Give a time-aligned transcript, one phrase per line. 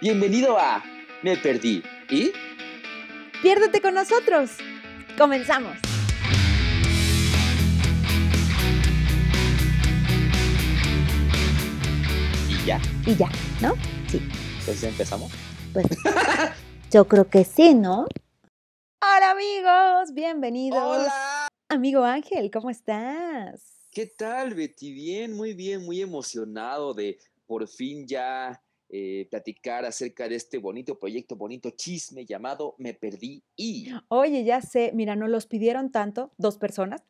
[0.00, 0.82] Bienvenido a
[1.22, 1.82] Me Perdí.
[2.10, 2.32] ¿Y?
[3.40, 4.50] Piérdete con nosotros.
[5.16, 5.78] Comenzamos.
[12.48, 12.80] Y ya.
[13.06, 13.28] Y ya,
[13.62, 13.74] ¿no?
[14.08, 14.20] Sí.
[14.58, 15.32] Entonces empezamos.
[15.72, 15.86] Pues
[16.90, 18.06] yo creo que sí, ¿no?
[19.00, 20.82] Hola amigos, bienvenidos.
[20.82, 21.48] Hola.
[21.68, 23.62] Amigo Ángel, ¿cómo estás?
[23.92, 24.92] ¿Qué tal, Betty?
[24.92, 30.98] Bien, muy bien, muy emocionado de por fin ya eh, platicar acerca de este bonito
[30.98, 33.90] proyecto, bonito chisme llamado Me Perdí y...
[34.08, 37.02] Oye, ya sé, mira, nos los pidieron tanto, dos personas.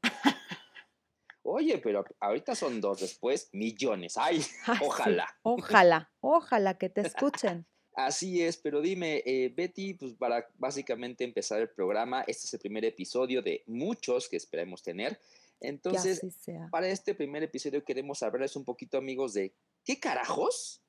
[1.42, 4.16] Oye, pero ahorita son dos, después millones.
[4.16, 5.26] Ay, Ay, sí, ojalá.
[5.42, 7.66] Ojalá, ojalá que te escuchen.
[7.94, 12.60] Así es, pero dime, eh, Betty, pues para básicamente empezar el programa, este es el
[12.60, 15.20] primer episodio de muchos que esperemos tener.
[15.60, 16.20] Entonces,
[16.70, 19.54] para este primer episodio queremos hablarles un poquito, amigos, de
[19.84, 20.83] qué carajos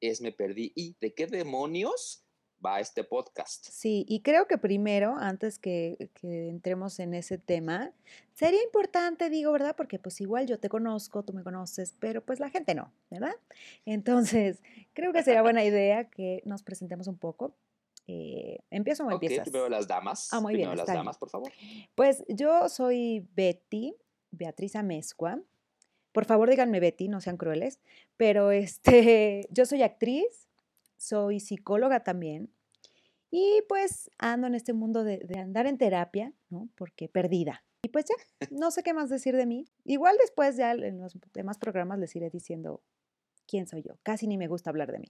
[0.00, 2.24] es Me Perdí y de qué demonios
[2.64, 3.66] va este podcast.
[3.70, 7.92] Sí, y creo que primero, antes que, que entremos en ese tema,
[8.34, 9.74] sería importante, digo, ¿verdad?
[9.76, 13.34] Porque pues igual yo te conozco, tú me conoces, pero pues la gente no, ¿verdad?
[13.86, 14.62] Entonces,
[14.94, 17.54] creo que sería buena idea que nos presentemos un poco.
[18.06, 19.48] Eh, ¿Empiezo o empiezas?
[19.48, 20.28] primero las damas.
[20.32, 20.96] Ah, muy bien, primero las bien.
[20.96, 21.52] damas, por favor.
[21.94, 23.94] Pues yo soy Betty,
[24.30, 25.40] Beatriz Amezcua.
[26.12, 27.80] Por favor, díganme Betty, no sean crueles.
[28.16, 30.48] Pero este, yo soy actriz,
[30.96, 32.50] soy psicóloga también.
[33.30, 36.68] Y pues ando en este mundo de, de andar en terapia, ¿no?
[36.74, 37.64] Porque perdida.
[37.82, 39.66] Y pues ya, no sé qué más decir de mí.
[39.84, 42.82] Igual después ya en los demás programas les iré diciendo
[43.46, 43.94] quién soy yo.
[44.02, 45.06] Casi ni me gusta hablar de mí.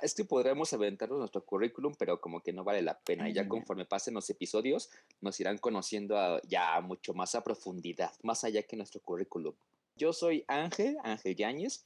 [0.00, 3.28] Es que podremos aventarnos nuestro currículum, pero como que no vale la pena.
[3.28, 3.50] Y ya Ay, no.
[3.54, 8.62] conforme pasen los episodios, nos irán conociendo a- ya mucho más a profundidad, más allá
[8.62, 9.54] que nuestro currículum.
[9.98, 11.84] Yo soy Ángel, Ángel Yáñez.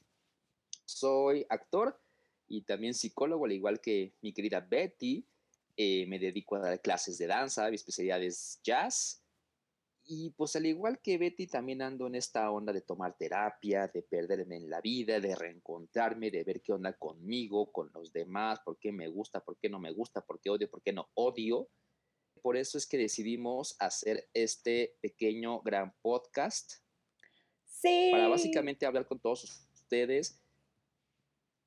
[0.85, 1.99] Soy actor
[2.47, 5.25] y también psicólogo, al igual que mi querida Betty.
[5.75, 9.23] Eh, me dedico a dar clases de danza, mi especialidad es jazz.
[10.05, 14.03] Y pues al igual que Betty, también ando en esta onda de tomar terapia, de
[14.03, 18.77] perderme en la vida, de reencontrarme, de ver qué onda conmigo, con los demás, por
[18.77, 21.67] qué me gusta, por qué no me gusta, por qué odio, por qué no odio.
[22.43, 26.82] Por eso es que decidimos hacer este pequeño gran podcast
[27.83, 28.09] Sí.
[28.11, 30.39] para básicamente hablar con todos ustedes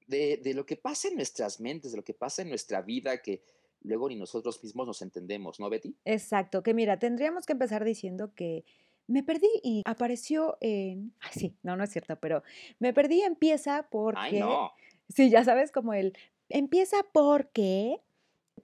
[0.07, 3.21] de, de lo que pasa en nuestras mentes, de lo que pasa en nuestra vida,
[3.21, 3.43] que
[3.83, 5.95] luego ni nosotros mismos nos entendemos, ¿no, Betty?
[6.05, 8.65] Exacto, que mira, tendríamos que empezar diciendo que
[9.07, 11.13] me perdí y apareció en...
[11.21, 12.43] Ay, sí, no, no es cierto, pero
[12.79, 14.19] me perdí empieza porque...
[14.19, 14.73] Ay, no.
[15.09, 16.17] Sí, ya sabes, como el...
[16.49, 18.01] Empieza porque...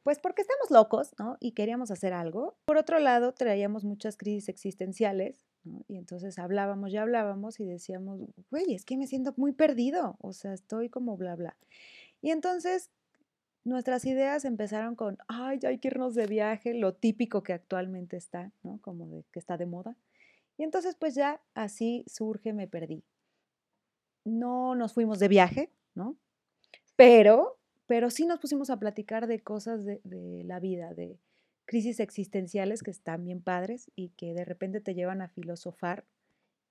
[0.02, 1.36] Pues porque estamos locos, ¿no?
[1.38, 2.56] Y queríamos hacer algo.
[2.64, 5.44] Por otro lado, traíamos muchas crisis existenciales,
[5.88, 10.32] Y entonces hablábamos y hablábamos y decíamos, güey, es que me siento muy perdido, o
[10.32, 11.56] sea, estoy como bla, bla.
[12.20, 12.90] Y entonces
[13.64, 18.16] nuestras ideas empezaron con, ay, ya hay que irnos de viaje, lo típico que actualmente
[18.16, 18.80] está, ¿no?
[18.82, 19.96] Como de que está de moda.
[20.58, 23.04] Y entonces pues ya así surge Me Perdí.
[24.24, 26.16] No nos fuimos de viaje, ¿no?
[26.96, 31.18] Pero, pero sí nos pusimos a platicar de cosas de, de la vida, de
[31.64, 36.04] crisis existenciales que están bien padres y que de repente te llevan a filosofar.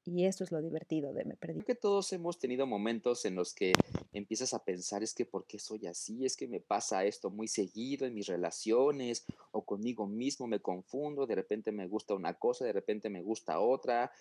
[0.04, 1.60] Y eso es lo divertido de Me Perdí.
[1.60, 3.74] Creo que todos hemos tenido momentos en los que
[4.14, 6.26] empiezas a pensar, es que ¿por qué soy así?
[6.26, 11.28] Es que me pasa esto muy seguido en mis relaciones o conmigo mismo, me confundo,
[11.28, 14.12] de repente me gusta una cosa, de repente me gusta otra.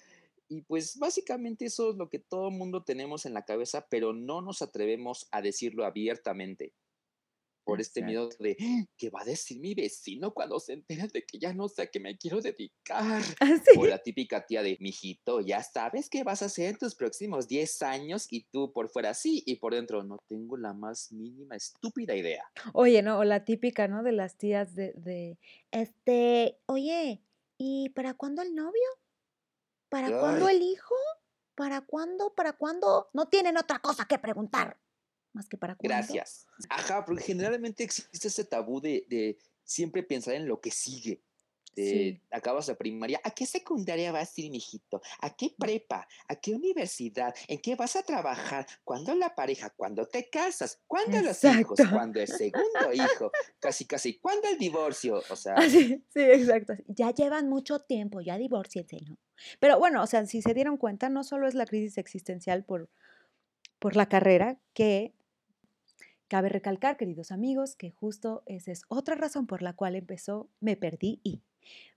[0.49, 4.43] Y pues básicamente eso es lo que todo mundo tenemos en la cabeza, pero no
[4.43, 6.75] nos atrevemos a decirlo abiertamente
[7.65, 11.23] por este miedo de "Ah, qué va a decir mi vecino cuando se entere de
[11.25, 13.23] que ya no sé a qué me quiero dedicar.
[13.41, 13.71] Así.
[13.83, 17.47] O la típica tía de, mijito, ya sabes qué vas a hacer en tus próximos
[17.49, 21.57] 10 años y tú por fuera sí y por dentro no tengo la más mínima
[21.57, 22.45] estúpida idea.
[22.75, 23.19] Oye, ¿no?
[23.19, 24.03] O la típica, ¿no?
[24.03, 25.39] De las tías de, de,
[25.71, 27.23] este, oye,
[27.59, 28.83] ¿y para cuándo el novio?
[29.91, 30.57] ¿Para cuándo Ay.
[30.57, 30.95] el hijo?
[31.55, 32.35] ¿Para cuándo?
[32.35, 33.09] ¿Para cuándo?
[33.13, 34.79] No tienen otra cosa que preguntar.
[35.33, 35.95] Más que para cuándo.
[35.95, 36.47] Gracias.
[36.69, 41.23] Ajá, porque generalmente existe ese tabú de, de siempre pensar en lo que sigue.
[41.77, 42.21] De, Sí.
[42.33, 45.01] acabas la primaria, ¿a qué secundaria vas a ir, mijito?
[45.21, 46.05] ¿A qué prepa?
[46.27, 47.33] ¿A qué universidad?
[47.47, 48.67] ¿En qué vas a trabajar?
[48.83, 49.71] ¿Cuándo la pareja?
[49.71, 50.81] ¿Cuándo te casas?
[50.89, 51.79] ¿Cuándo los hijos?
[51.79, 51.95] Exacto.
[51.97, 53.31] ¿Cuándo el segundo hijo?
[53.61, 55.23] Casi, casi, ¿cuándo el divorcio?
[55.31, 56.73] O sea, Así, sí, exacto.
[56.89, 59.17] Ya llevan mucho tiempo, ya divórciense, ¿no?
[59.61, 62.91] Pero bueno, o sea, si se dieron cuenta, no solo es la crisis existencial por,
[63.79, 65.15] por la carrera, que
[66.31, 70.77] cabe recalcar, queridos amigos, que justo esa es otra razón por la cual empezó Me
[70.77, 71.43] Perdí y.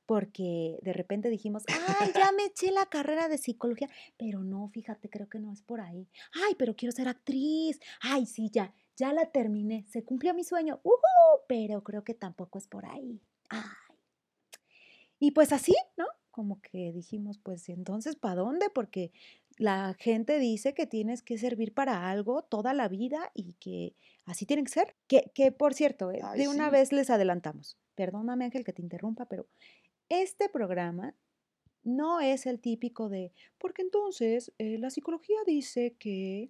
[0.08, 1.64] Porque de repente dijimos,
[2.00, 3.88] ay, ya me eché la carrera de psicología,
[4.18, 6.10] pero no, fíjate, creo que no es por ahí.
[6.34, 7.80] Ay, pero quiero ser actriz.
[8.02, 10.82] Ay, sí, ya, ya la terminé, se cumplió mi sueño,
[11.48, 13.22] pero creo que tampoco es por ahí.
[13.50, 13.62] Ay.
[15.20, 16.08] Y pues así, ¿no?
[16.32, 18.72] Como que dijimos, pues entonces, ¿para dónde?
[18.72, 19.12] Porque
[19.58, 23.96] la gente dice que tienes que servir para algo toda la vida y que
[24.26, 24.96] así tiene que ser.
[25.08, 27.78] Que, que por cierto, eh, de una vez les adelantamos.
[27.96, 29.48] Perdóname Ángel que te interrumpa, pero
[30.10, 31.16] este programa
[31.84, 36.50] no es el típico de, porque entonces eh, la psicología dice que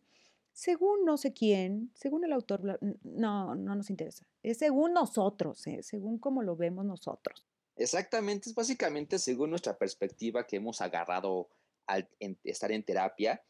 [0.53, 4.25] según no sé quién, según el autor, no, no nos interesa.
[4.43, 5.81] Es según nosotros, ¿eh?
[5.81, 7.45] según cómo lo vemos nosotros.
[7.75, 11.49] Exactamente, es básicamente según nuestra perspectiva que hemos agarrado
[11.87, 12.09] al
[12.43, 13.43] estar en terapia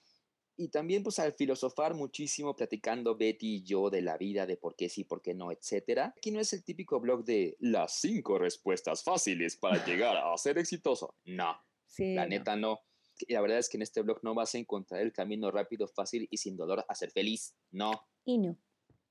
[0.56, 4.75] y también pues al filosofar muchísimo platicando Betty y yo de la vida, de por
[4.75, 6.13] qué sí, por qué no, etcétera.
[6.15, 10.57] Aquí no es el típico blog de las cinco respuestas fáciles para llegar a ser
[10.57, 11.15] exitoso.
[11.25, 11.56] No,
[11.97, 12.81] la neta no.
[13.27, 16.27] La verdad es que en este blog no vas a encontrar el camino rápido, fácil
[16.30, 17.56] y sin dolor a ser feliz.
[17.71, 18.07] No.
[18.25, 18.57] Y no.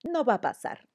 [0.05, 0.89] No va a pasar.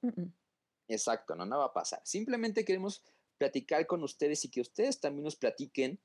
[0.86, 2.00] Exacto, no, no va a pasar.
[2.04, 3.02] Simplemente queremos
[3.38, 6.00] platicar con ustedes y que ustedes también nos platiquen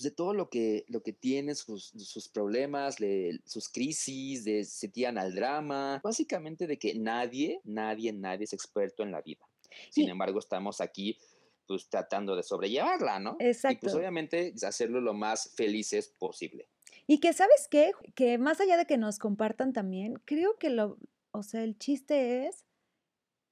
[0.00, 2.96] pues, de todo lo que, lo que tienen, sus, sus problemas,
[3.44, 9.02] sus crisis, de se tiran al drama, básicamente de que nadie, nadie, nadie es experto
[9.02, 9.46] en la vida.
[9.90, 11.18] Sin embargo, estamos aquí
[11.66, 13.36] pues tratando de sobrellevarla, ¿no?
[13.40, 13.76] Exacto.
[13.76, 16.66] Y pues obviamente hacerlo lo más felices posible.
[17.06, 17.92] Y que, ¿sabes qué?
[18.14, 20.96] Que más allá de que nos compartan también, creo que lo,
[21.30, 22.64] o sea, el chiste es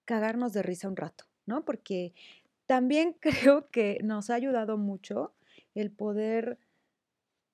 [0.06, 1.66] cagarnos de risa un rato, ¿no?
[1.66, 2.14] Porque
[2.64, 3.16] también
[3.52, 5.34] creo que nos ha ayudado mucho
[5.80, 6.58] el poder,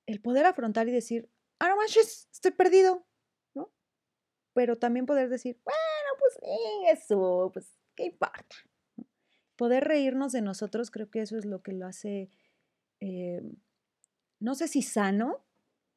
[0.07, 3.07] el poder afrontar y decir, ah, no manches, estoy perdido,
[3.55, 3.71] ¿no?
[4.55, 5.79] Pero también poder decir, bueno,
[6.19, 6.39] pues
[6.91, 8.57] eso, pues, ¿qué importa?
[9.57, 12.31] Poder reírnos de nosotros, creo que eso es lo que lo hace,
[13.01, 13.43] eh,
[14.41, 15.45] no sé si sano,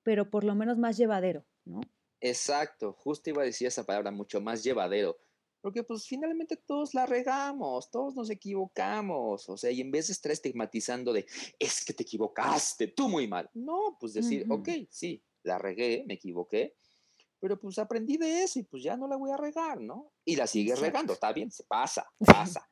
[0.04, 1.80] pero por lo menos más llevadero, ¿no?
[2.20, 5.18] Exacto, justo iba a decir esa palabra, mucho más llevadero
[5.68, 10.14] porque pues finalmente todos la regamos, todos nos equivocamos, o sea, y en vez de
[10.14, 11.26] estar estigmatizando de,
[11.60, 16.14] es que te equivocaste, tú muy mal, no, pues decir, ok, sí, la regué, me
[16.14, 16.78] equivoqué,
[17.42, 20.14] pero pues aprendí de eso y pues ya no la voy a regar, ¿no?
[20.24, 22.66] Y la sigues regando, está bien, se pasa, pasa.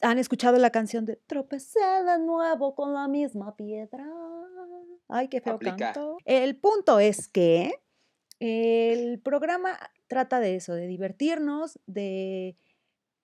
[0.00, 4.10] ¿Han escuchado la canción de Tropecé de nuevo con la misma piedra?
[5.06, 6.16] Ay, qué feo canto.
[6.24, 7.74] El punto es que
[8.38, 9.78] el programa
[10.10, 12.56] trata de eso, de divertirnos, de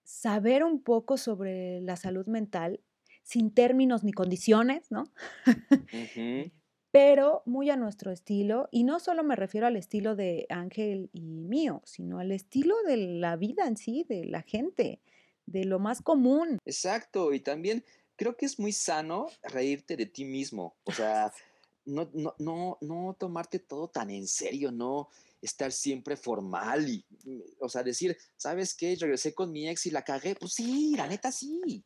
[0.05, 2.79] saber un poco sobre la salud mental
[3.23, 5.03] sin términos ni condiciones, ¿no?
[6.91, 11.41] Pero muy a nuestro estilo, y no solo me refiero al estilo de Ángel y
[11.41, 15.01] mío, sino al estilo de la vida en sí, de la gente,
[15.45, 16.57] de lo más común.
[16.65, 17.83] Exacto, y también
[18.15, 21.33] creo que es muy sano reírte de ti mismo, o sea,
[21.87, 25.09] no, no, no, no tomarte todo tan en serio, no
[25.41, 28.95] estar siempre formal y, mm, o sea, decir, ¿sabes qué?
[28.99, 30.35] Regresé con mi ex y la cagué.
[30.35, 31.83] Pues sí, la neta sí.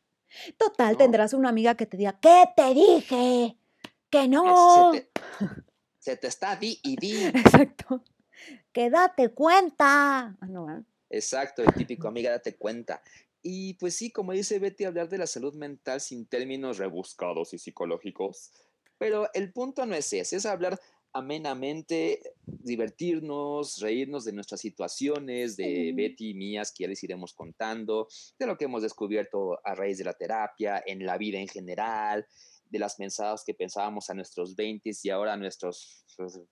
[0.56, 3.56] Total, tendrás una amiga que te diga, ¿qué te dije?
[4.10, 4.92] Que no.
[5.98, 7.24] Se te, está di y di.
[7.26, 8.02] Exacto.
[8.72, 10.36] Que date cuenta.
[10.40, 13.02] Ah, no, Exacto, el típico amiga, date cuenta.
[13.42, 17.58] Y pues sí, como dice Betty, hablar de la salud mental sin términos rebuscados y
[17.58, 18.50] psicológicos.
[19.02, 20.78] Pero el punto no es ese, es hablar
[21.12, 28.06] amenamente, divertirnos, reírnos de nuestras situaciones, de Betty y mías, que ya les iremos contando,
[28.38, 32.24] de lo que hemos descubierto a raíz de la terapia, en la vida en general,
[32.70, 36.04] de las mensajes que pensábamos a nuestros 20 y ahora a nuestros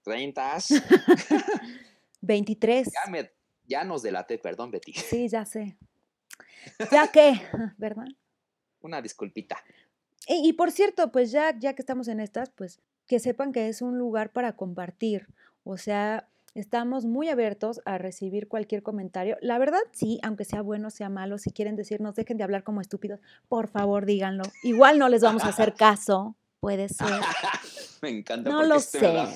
[0.03, 0.59] 30.
[2.21, 2.89] 23.
[2.93, 3.31] Ya, me,
[3.65, 4.93] ya nos delaté, perdón, Betty.
[4.95, 5.79] Sí, ya sé.
[6.91, 7.41] Ya que,
[7.79, 8.09] ¿verdad?
[8.81, 9.57] Una disculpita.
[10.29, 13.69] Y, y, por cierto, pues ya, ya que estamos en estas, pues que sepan que
[13.69, 15.27] es un lugar para compartir.
[15.65, 19.37] O sea, estamos muy abiertos a recibir cualquier comentario.
[19.41, 22.81] La verdad, sí, aunque sea bueno, sea malo, si quieren decirnos, dejen de hablar como
[22.81, 24.45] estúpidos, por favor díganlo.
[24.63, 27.21] Igual no les vamos a hacer caso, puede ser.
[28.03, 28.49] Me encanta.
[28.49, 29.27] No lo sé.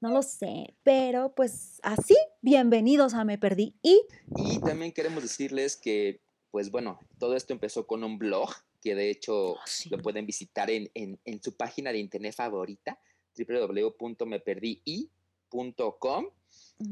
[0.00, 3.74] No lo sé, pero pues así, bienvenidos a Me Perdí.
[3.82, 4.00] Y...
[4.36, 6.20] y también queremos decirles que,
[6.52, 8.50] pues bueno, todo esto empezó con un blog
[8.88, 12.98] que de hecho ah, lo pueden visitar en, su página de internet favorita,
[13.36, 16.26] www.meperdii.com.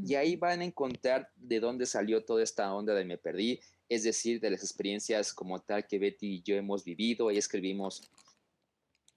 [0.04, 4.02] Y ahí van a encontrar de dónde salió toda esta onda de Me Perdí, es
[4.02, 7.28] decir, de las experiencias como tal que Betty y yo hemos vivido.
[7.28, 8.02] Ahí escribimos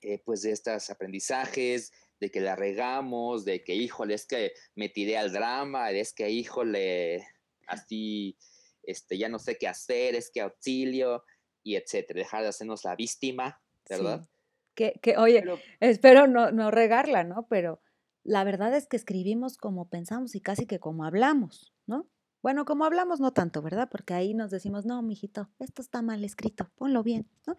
[0.01, 4.87] eh, pues de estos aprendizajes, de que la regamos, de que híjole, es que me
[4.87, 7.27] tiré al drama, es que híjole,
[7.67, 8.37] así,
[8.83, 11.25] este, ya no sé qué hacer, es que auxilio
[11.63, 14.27] y etcétera, dejar de hacernos la víctima, ¿verdad?
[14.75, 15.43] Que, que, oye,
[15.79, 17.47] espero no, no regarla, ¿no?
[17.49, 17.81] Pero
[18.23, 22.07] la verdad es que escribimos como pensamos y casi que como hablamos, ¿no?
[22.41, 23.89] Bueno, como hablamos, no tanto, ¿verdad?
[23.91, 27.57] Porque ahí nos decimos, no, mijito, esto está mal escrito, ponlo bien, ¿no?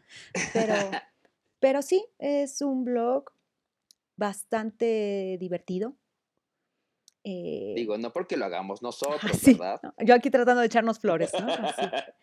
[0.55, 0.75] Pero,
[1.61, 3.31] pero sí, es un blog
[4.17, 5.97] bastante divertido.
[7.25, 9.93] Eh, Digo, no porque lo hagamos nosotros, sí, ¿verdad?
[9.99, 11.47] yo aquí tratando de echarnos flores, ¿no?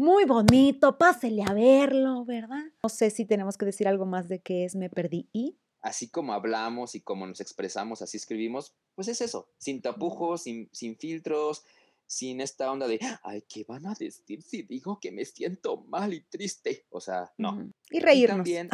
[0.00, 2.64] Muy bonito, pásele a verlo, ¿verdad?
[2.82, 5.58] No sé si tenemos que decir algo más de qué es Me Perdí y.
[5.82, 10.70] Así como hablamos y como nos expresamos, así escribimos, pues es eso, sin tapujos, sin,
[10.72, 11.64] sin filtros,
[12.06, 16.14] sin esta onda de, ay, ¿qué van a decir si digo que me siento mal
[16.14, 16.86] y triste?
[16.88, 17.70] O sea, no.
[17.90, 18.38] Y reírnos.
[18.38, 18.70] también,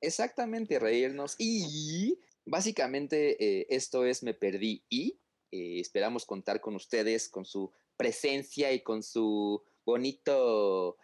[0.00, 1.34] exactamente, reírnos.
[1.36, 5.18] Y básicamente eh, esto es Me Perdí y
[5.50, 10.96] eh, esperamos contar con ustedes, con su presencia y con su bonito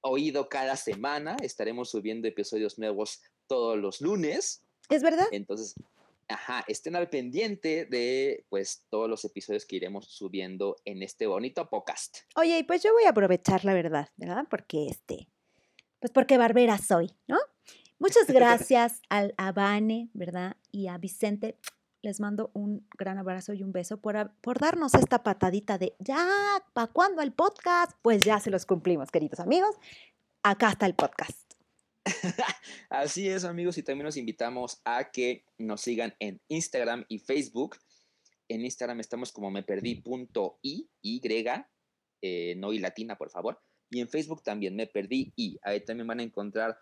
[0.00, 1.36] oído cada semana.
[1.42, 4.62] Estaremos subiendo episodios nuevos todos los lunes.
[4.88, 5.26] ¿Es verdad?
[5.32, 5.74] Entonces,
[6.28, 11.68] Ajá, estén al pendiente de pues todos los episodios que iremos subiendo en este bonito
[11.68, 12.18] podcast.
[12.34, 14.44] Oye, y pues yo voy a aprovechar la verdad, ¿verdad?
[14.50, 15.28] Porque este,
[16.00, 17.38] pues porque barbera soy, ¿no?
[18.00, 20.56] Muchas gracias al Abane, ¿verdad?
[20.72, 21.58] Y a Vicente.
[22.02, 26.26] Les mando un gran abrazo y un beso por, por darnos esta patadita de ya,
[26.72, 27.92] ¿para cuándo el podcast?
[28.02, 29.74] Pues ya se los cumplimos, queridos amigos.
[30.42, 31.46] Acá está el podcast.
[32.88, 37.76] Así es, amigos, y también los invitamos a que nos sigan en Instagram y Facebook.
[38.48, 41.20] En Instagram estamos como me perdí.y, y,
[42.22, 43.60] eh, no y latina, por favor.
[43.90, 46.78] Y en Facebook también me perdí y ahí también van a encontrar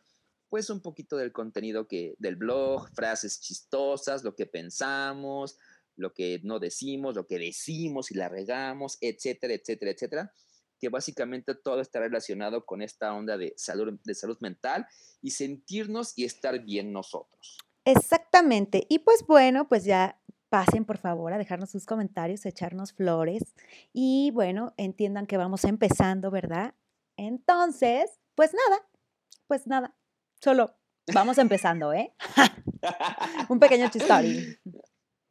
[0.54, 5.58] pues un poquito del contenido que del blog, frases chistosas, lo que pensamos,
[5.96, 10.32] lo que no decimos, lo que decimos y la regamos, etcétera, etcétera, etcétera
[10.78, 14.87] que básicamente todo está relacionado con esta onda de salud, de salud mental
[15.20, 17.58] y sentirnos y estar bien nosotros.
[17.84, 18.87] Exactamente.
[18.88, 20.20] Y pues bueno, pues ya
[20.50, 23.42] pasen por favor a dejarnos sus comentarios, a echarnos flores
[23.92, 26.76] y bueno, entiendan que vamos empezando, ¿verdad?
[27.16, 28.87] Entonces, pues nada,
[29.49, 29.96] pues nada,
[30.44, 30.76] solo
[31.12, 32.12] vamos empezando, ¿eh?
[33.48, 34.58] Un pequeño chistorín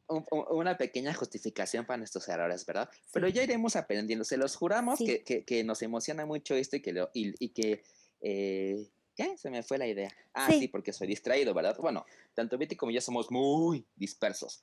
[0.06, 2.88] una pequeña justificación para nuestros errores, ¿verdad?
[3.12, 4.24] Pero ya iremos aprendiendo.
[4.24, 7.82] Se los juramos que, nos emociona mucho esto y que, y, que
[8.20, 9.36] eh, ¿qué?
[9.38, 10.10] Se me fue la idea.
[10.34, 10.68] Ah, sí.
[10.68, 11.76] porque soy distraído, ¿verdad?
[11.80, 12.04] Bueno,
[12.34, 14.62] tanto Betty como yo somos muy dispersos.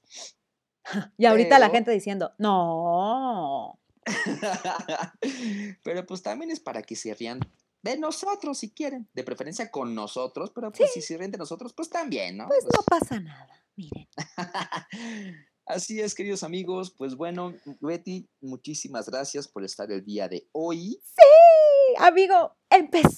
[1.17, 3.79] Y ahorita la gente diciendo, no.
[5.84, 7.39] pero pues también es para que se rían
[7.81, 11.73] de nosotros si quieren, de preferencia con nosotros, pero pues si se ríen de nosotros,
[11.73, 12.47] pues también, ¿no?
[12.47, 14.07] Pues, pues no pasa nada miren.
[15.65, 16.91] Así es, queridos amigos.
[16.91, 21.00] Pues bueno, Betty, muchísimas gracias por estar el día de hoy.
[21.03, 23.13] Sí, amigo, empezamos.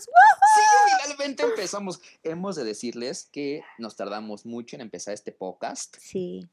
[0.00, 0.62] Sí,
[1.02, 2.00] finalmente empezamos.
[2.22, 5.96] Hemos de decirles que nos tardamos mucho en empezar este podcast.
[5.98, 6.46] Sí.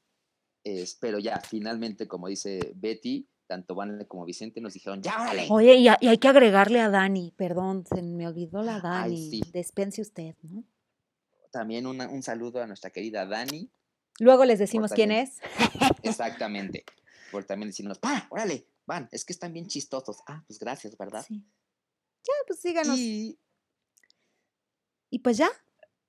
[0.99, 5.47] pero ya, finalmente, como dice Betty, tanto Van como Vicente nos dijeron, ya, órale.
[5.49, 9.41] Oye, y, hay que agregarle a Dani, perdón, se me olvidó la Dani.
[9.51, 10.63] Despense usted, ¿no?
[11.51, 13.69] También un saludo a nuestra querida Dani.
[14.19, 15.39] Luego les decimos quién es.
[16.03, 16.85] Exactamente.
[17.29, 18.25] Por también decirnos, ¡pa!
[18.29, 18.67] ¡Órale!
[18.85, 20.19] Van, es que están bien chistosos.
[20.27, 21.25] Ah, pues gracias, ¿verdad?
[21.27, 21.43] Sí.
[22.23, 22.97] Ya, pues síganos.
[22.97, 23.37] Y,
[25.21, 25.49] pues ya.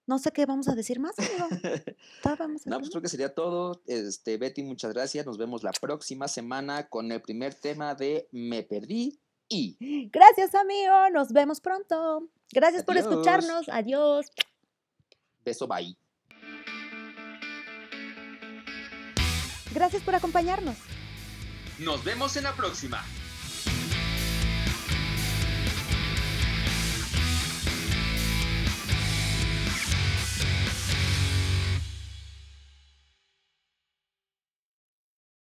[0.06, 1.48] No sé qué vamos a decir más, amigo.
[2.66, 3.82] no, pues creo que sería todo.
[3.86, 5.24] Este, Betty, muchas gracias.
[5.24, 10.08] Nos vemos la próxima semana con el primer tema de Me Perdí y.
[10.10, 11.10] Gracias, amigo.
[11.12, 12.28] Nos vemos pronto.
[12.50, 13.68] Gracias por escucharnos.
[13.68, 14.26] Adiós.
[15.44, 15.96] Beso, bye.
[19.72, 20.76] Gracias por acompañarnos.
[21.78, 23.02] Nos vemos en la próxima.